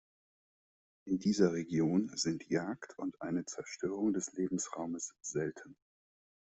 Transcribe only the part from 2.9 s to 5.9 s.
und eine Zerstörung des Lebensraumes selten.